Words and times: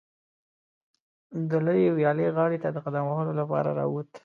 د 1.49 1.51
لویې 1.65 1.89
ویالې 1.97 2.27
غاړې 2.35 2.57
ته 2.63 2.69
د 2.71 2.77
قدم 2.85 3.03
وهلو 3.07 3.33
لپاره 3.41 3.69
راووت. 3.77 4.09